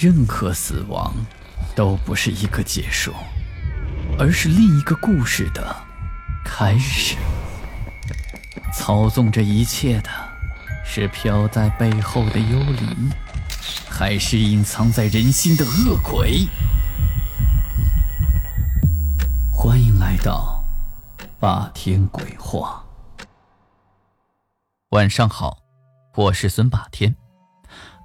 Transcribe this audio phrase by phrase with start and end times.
[0.00, 1.12] 任何死亡
[1.76, 3.12] 都不是一个结束，
[4.18, 5.76] 而是另一个故事的
[6.42, 7.18] 开始。
[8.72, 10.08] 操纵这一切的
[10.82, 13.10] 是飘在背后的幽灵，
[13.90, 16.48] 还是隐藏在人心的恶鬼？
[19.52, 20.64] 欢迎来到
[21.38, 22.82] 霸天鬼话。
[24.92, 25.58] 晚上好，
[26.14, 27.14] 我是孙霸天。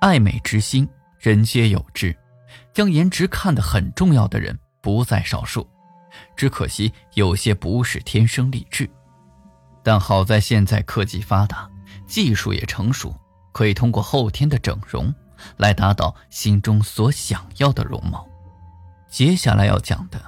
[0.00, 0.88] 爱美之心，
[1.20, 2.16] 人皆有之，
[2.72, 5.68] 将颜值看得很重要的人不在少数。
[6.34, 8.88] 只可惜有些不是天生丽质。
[9.82, 11.70] 但好在现在科技发达，
[12.06, 13.14] 技术也成熟，
[13.52, 15.14] 可以通过后天的整容
[15.58, 18.26] 来达到心中所想要的容貌。
[19.10, 20.18] 接下来要讲的，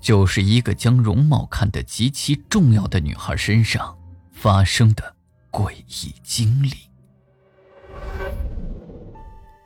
[0.00, 3.98] 就是一个将容貌看得极其重要的女孩身上
[4.30, 5.12] 发生的
[5.50, 6.72] 诡异经历。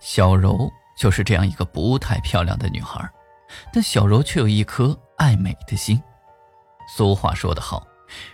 [0.01, 3.09] 小柔就是这样一个不太漂亮的女孩，
[3.73, 6.03] 但小柔却有一颗爱美的心。
[6.89, 7.87] 俗话说得好。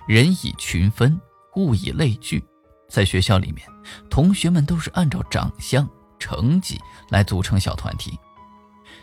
[0.07, 1.21] 人以群分，
[1.57, 2.43] 物以类聚。
[2.89, 3.69] 在学校里面，
[4.09, 5.87] 同学们都是按照长相、
[6.19, 8.19] 成绩来组成小团体。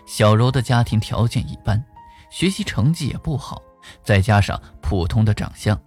[0.08, 1.84] 小柔的家庭条件一般，
[2.32, 3.62] 学习成绩也不好，
[4.04, 5.80] 再加上普通的长相，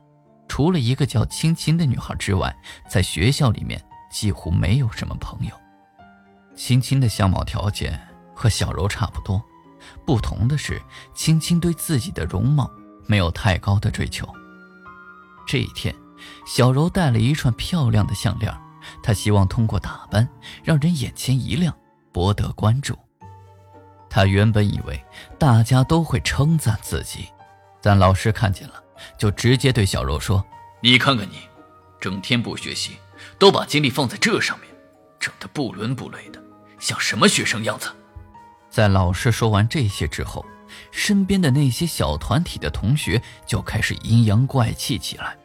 [0.47, 2.57] 除了一个叫青青的女孩之外，
[2.89, 5.66] 在学校里面几乎没有什么朋友。
[6.57, 8.01] 青青的相貌条件
[8.35, 9.41] 和小柔差不多，
[10.05, 10.81] 不同的是，
[11.15, 12.71] 青青对自己的容貌
[13.07, 14.27] 没有太高的追求。
[15.47, 15.95] 这一天，
[16.47, 18.53] 小柔戴了一串漂亮的项链，
[19.03, 20.27] 她希望通过打扮
[20.65, 21.77] 让人眼前一亮，
[22.11, 22.99] 博得关注。
[24.09, 25.05] 她原本以为
[25.39, 27.29] 大家都会称赞自己，
[27.83, 28.83] 但老师看见了，
[29.19, 30.43] 就直接对小柔说
[30.81, 31.41] ：“你看看你，
[32.01, 32.97] 整天不学习，
[33.39, 34.69] 都把精力放在这上面，
[35.21, 36.43] 整得不伦不类的，
[36.87, 37.89] 像什么学生样子。”
[38.71, 40.45] 在老师说完这些之后。
[40.91, 45.37] 身边的那些小团体的同学就开始阴阳怪气起来，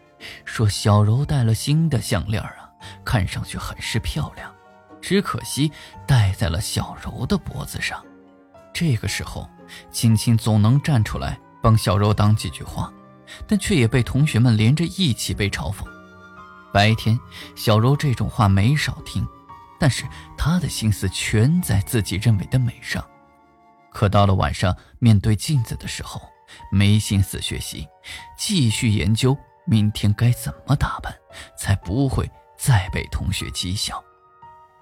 [0.45, 2.69] 说小柔戴了新的项链啊，
[3.05, 4.51] 看上去很是漂亮，
[4.99, 5.71] 只可惜
[6.07, 8.03] 戴在了小柔的脖子上。
[8.73, 9.47] 这个时候，
[9.91, 12.91] 青青总能站出来帮小柔挡几句话，
[13.47, 15.85] 但却也被同学们连着一起被嘲讽。
[16.73, 17.17] 白天，
[17.55, 19.25] 小柔这种话没少听，
[19.81, 20.05] 但是
[20.37, 23.03] 她的心思全在自己认为的美上。
[23.91, 26.21] 可到了晚上，面对镜子的时候，
[26.71, 27.87] 没心思学习，
[28.37, 31.11] 继续研究明天该怎么打扮，
[31.57, 34.01] 才不会再被同学讥笑。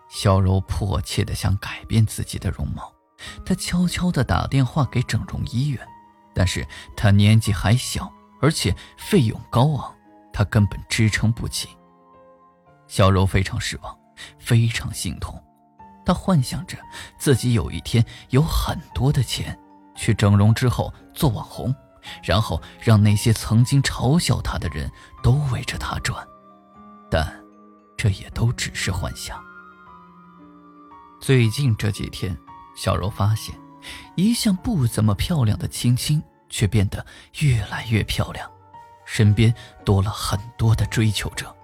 [0.09, 2.93] 小柔迫切地想改变自己的容貌，
[3.45, 5.79] 她悄悄地打电话给整容医院，
[6.35, 6.67] 但是
[6.97, 8.11] 她年纪还小，
[8.41, 9.95] 而且费用高昂，
[10.33, 11.69] 她根本支撑不起。
[12.87, 13.98] 小柔非常失望，
[14.37, 15.41] 非常心痛。
[16.05, 16.77] 他幻想着
[17.19, 19.57] 自己有一天有很多的钱，
[19.95, 21.75] 去整容之后做网红，
[22.23, 24.89] 然后让那些曾经嘲笑他的人
[25.21, 26.25] 都围着他转。
[27.11, 27.31] 但
[27.95, 29.39] 这也都只是幻想。
[31.21, 32.35] 最近这几天，
[32.75, 33.53] 小柔发现，
[34.15, 37.05] 一向不怎么漂亮的青青却变得
[37.39, 38.49] 越来越漂亮，
[39.05, 39.53] 身边
[39.85, 41.55] 多了很多的追求者。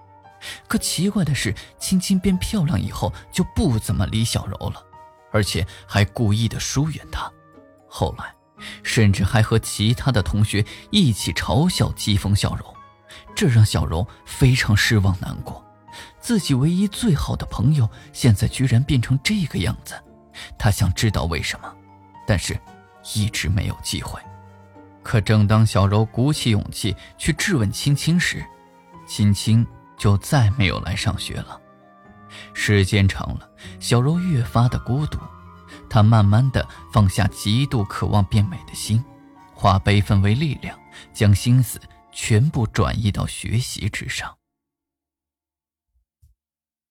[0.68, 4.84] 可奇怪的是，青青变漂亮以后就不怎么理小柔了，
[5.32, 7.32] 而且还故意的疏远她。
[7.88, 8.34] 后来，
[8.84, 12.76] 甚至还和其他的同学一起嘲笑、讥讽小柔，
[13.36, 15.64] 这让小柔非常失望、难过。
[16.20, 19.94] 自己唯一最好的朋友现在居然变成这个样子，
[20.58, 21.74] 她想知道为什么，
[22.28, 22.60] 但是
[23.14, 24.20] 一直没有机会。
[25.04, 28.44] 可正当小柔鼓起勇气去质问青青时，
[29.08, 29.66] 青青。
[29.98, 31.60] 就再没有来上学了。
[32.54, 35.18] 时间长了，小柔越发的孤独，
[35.90, 39.04] 她慢慢的放下极度渴望变美的心，
[39.54, 40.78] 化悲愤为力量，
[41.14, 41.80] 将心思
[42.12, 44.36] 全部转移到学习之上。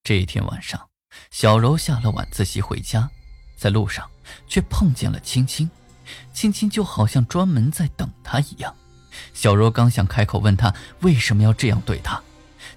[0.02, 0.88] 这一天晚上，
[1.30, 3.10] 小柔下了晚自习回家，
[3.56, 4.08] 在路上
[4.46, 5.70] 却碰见了青青，
[6.32, 8.74] 青青就好像专门在等她一样。
[9.32, 12.22] 小柔刚想开口问她为什么要这样对她。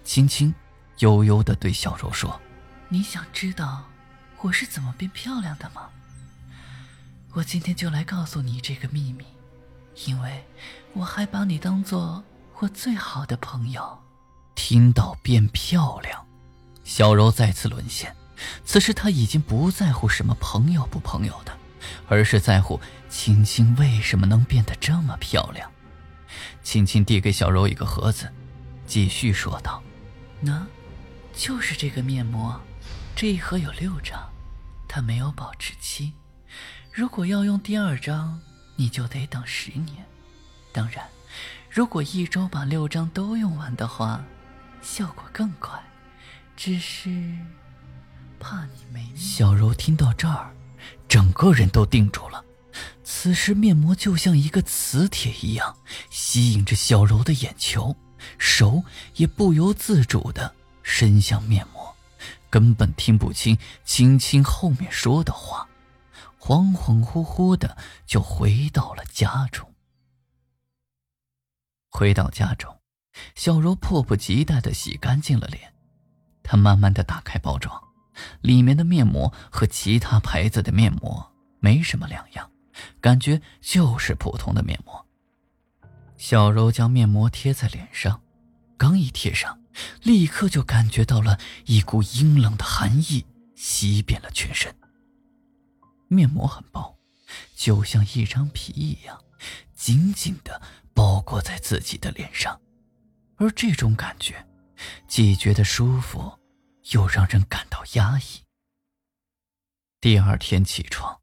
[0.08, 0.56] 青青
[1.00, 2.40] 悠悠的对小柔说
[2.88, 3.84] ：“你想知道
[4.40, 5.90] 我是怎么变漂亮的吗？
[7.34, 9.26] 我今天就来告诉你这个秘密，
[10.06, 10.46] 因为
[10.94, 12.24] 我还把你当做
[12.60, 14.00] 我最好的朋友。”
[14.56, 16.26] 听到变漂亮，
[16.86, 18.16] 小柔再次沦陷。
[18.64, 21.52] 此时她已经不在乎什么朋友不朋友的，
[22.08, 25.70] 而是在乎青青为什么能变得这么漂亮。
[26.64, 28.32] 青青递给小柔一个盒子，
[28.86, 29.84] 继续说道。
[30.40, 30.66] 那，
[31.34, 32.60] 就是这个面膜，
[33.16, 34.30] 这一盒有六张，
[34.88, 36.14] 它没有保质期，
[36.92, 38.40] 如果要用第二张，
[38.76, 40.06] 你就得等十年。
[40.72, 41.08] 当然，
[41.70, 44.24] 如果一周把六张都用完的话，
[44.82, 45.80] 效果更快。
[46.56, 47.10] 只是
[48.40, 49.12] 怕你没……
[49.16, 50.52] 小柔听到这儿，
[51.08, 52.44] 整个人都定住了。
[53.04, 55.76] 此时面膜就像一个磁铁一样，
[56.10, 57.96] 吸引着小柔的眼球，
[58.38, 58.84] 手
[59.16, 61.96] 也不由自主的伸向面膜，
[62.50, 65.68] 根本听不清青青后面说的话。
[66.40, 69.74] 恍恍惚惚的就回到了家中。
[71.90, 72.80] 回到家中，
[73.36, 75.74] 小柔迫不及待的洗干净了脸。
[76.44, 77.82] 她慢慢的打开包装，
[78.42, 82.50] 里面的面膜和其他牌子的面膜没什么两样，
[83.02, 85.07] 感觉就是普通的面膜。
[86.18, 88.22] 小柔将面膜贴在脸上，
[88.76, 89.62] 刚一贴上，
[90.02, 93.26] 立刻就感觉到了一股阴冷的寒意
[93.56, 94.76] 袭遍了全身。
[96.08, 96.98] 面膜很薄，
[97.56, 99.24] 就像一张皮一样，
[99.76, 100.62] 紧紧的
[100.94, 102.60] 包裹在自己的脸上，
[103.36, 104.48] 而这种感觉，
[105.08, 106.40] 既觉得舒服，
[106.92, 108.44] 又让人感到压抑。
[110.02, 111.20] 第二天起床，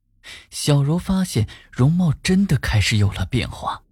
[0.50, 3.82] 小柔发现容貌真的开始有了变化，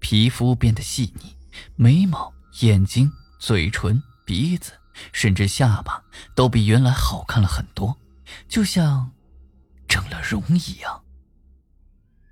[0.00, 1.36] 皮肤变得细腻，
[1.76, 4.72] 眉毛、眼睛、嘴唇、鼻子，
[5.12, 6.02] 甚至下巴
[6.34, 7.96] 都比原来好看了很多，
[8.48, 9.10] 就像……
[9.86, 11.02] 整了容一样。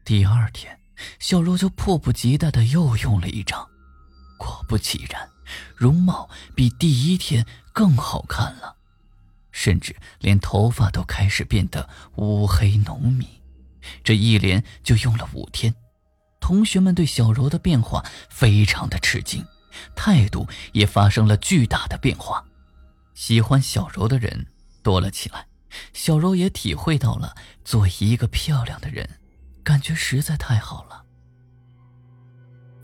[0.04, 0.80] 第二天，
[1.20, 3.68] 小柔就迫不及待的又用了一张，
[4.36, 5.28] 果不其然，
[5.76, 8.74] 容貌比第一天更好看了，
[9.52, 13.28] 甚至连头发都开始变得乌黑浓密。
[14.02, 15.72] 这一连就用了五天，
[16.42, 19.46] 同学们对小柔的变化非常的吃惊，
[19.94, 22.44] 态度也发生了巨大的变化，
[23.14, 24.48] 喜欢小柔的人
[24.82, 25.46] 多了起来。
[25.94, 27.34] 小柔也体会到了
[27.64, 29.08] 做一个漂亮的人，
[29.62, 31.04] 感觉实在太好了。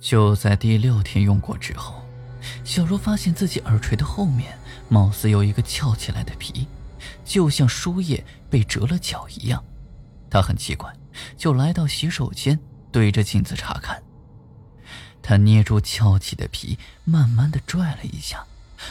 [0.00, 2.00] 就在第六天用过之后，
[2.64, 4.56] 小柔发现自己耳垂的后面
[4.88, 6.66] 貌似有一个翘起来的皮，
[7.24, 9.62] 就像书页被折了角一样。
[10.30, 10.90] 她很奇怪，
[11.36, 12.58] 就来到洗手间，
[12.90, 14.02] 对着镜子查看。
[15.22, 18.44] 他捏住翘起的皮，慢慢的拽了一下。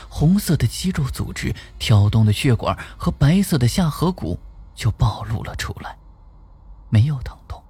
[0.09, 4.37] 红色的肌肉组织、跳动的血管和白色的下颌骨
[4.75, 5.97] 就暴露了出来，
[6.89, 7.63] 没有疼痛，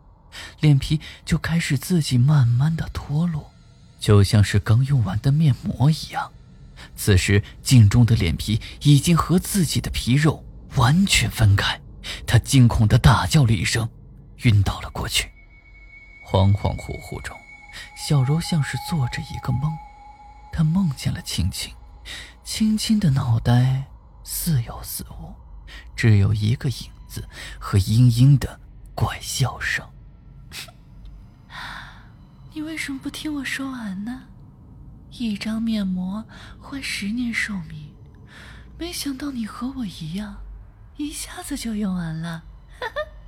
[0.59, 3.51] 脸皮就开始自己慢慢的脱落，
[3.99, 6.31] 就像是刚用完的面膜一样。
[6.95, 10.43] 此时镜中的脸皮已经和自己的皮肉
[10.75, 11.79] 完全分开，
[12.25, 13.87] 他惊恐的大叫了一声，
[14.37, 15.29] 晕倒了过去。
[16.29, 17.37] 恍恍惚惚中，
[17.95, 19.71] 小柔像是做着一个梦，
[20.51, 21.73] 她梦见了青青。
[22.43, 23.85] 青青的脑袋
[24.25, 25.33] 似有似无，
[25.95, 28.59] 只有一个影子和嘤嘤的
[28.93, 29.87] 怪笑声。
[32.53, 34.23] 你为什么不听我说完呢？
[35.11, 36.25] 一张面膜
[36.59, 37.95] 换十年寿命，
[38.77, 40.41] 没想到你和我一样，
[40.97, 42.43] 一下子就用完了。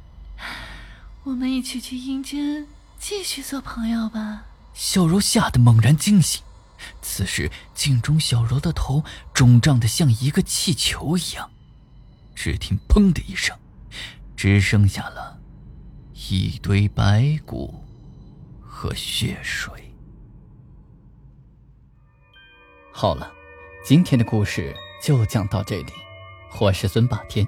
[1.24, 2.68] 我们一起去阴间
[3.00, 4.44] 继续做朋友吧。
[4.74, 6.44] 小柔吓得猛然惊醒。
[7.02, 9.04] 此时，镜中小柔的头
[9.34, 11.50] 肿胀的像一个气球一样。
[12.36, 13.58] 只听“砰”的一声，
[14.36, 15.40] 只剩下了
[16.30, 17.84] 一堆白骨
[18.62, 19.92] 和血水。
[22.92, 23.32] 好了，
[23.84, 25.92] 今天的故事就讲到这里。
[26.60, 27.46] 我是孙霸天，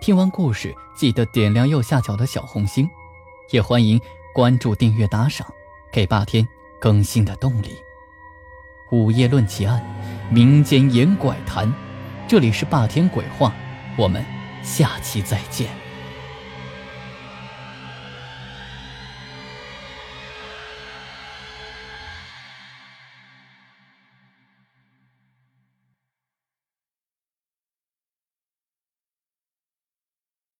[0.00, 2.88] 听完故事记得点亮右下角的小红心，
[3.52, 3.98] 也欢迎
[4.40, 5.46] 关注、订阅、打赏，
[5.92, 6.48] 给霸天
[6.80, 7.76] 更新的动力。
[8.90, 9.84] 午夜论奇案，
[10.30, 11.70] 民间言怪谈，
[12.26, 13.52] 这里是霸天鬼话，
[13.98, 14.24] 我们
[14.62, 15.68] 下期再见。